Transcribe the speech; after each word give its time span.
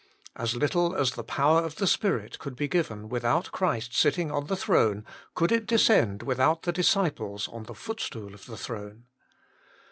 As 0.35 0.55
little 0.55 0.95
as 0.95 1.11
the 1.11 1.23
power 1.23 1.63
of 1.63 1.75
the 1.75 1.85
Spirit 1.85 2.39
could 2.39 2.55
be 2.55 2.67
given 2.67 3.07
without 3.07 3.51
Christ 3.51 3.93
sitting 3.95 4.31
on 4.31 4.47
the 4.47 4.55
throne, 4.57 5.05
could 5.35 5.51
it 5.51 5.67
descend 5.67 6.23
without 6.23 6.63
the 6.63 6.71
disciples 6.71 7.47
on 7.49 7.65
the 7.65 7.75
footstool 7.75 8.33
of 8.33 8.47
the 8.47 8.57
throne. 8.57 9.05